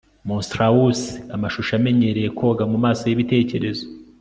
[0.27, 1.01] Monstrous
[1.35, 3.83] amashusho amenyereye koga mumaso yibitekerezo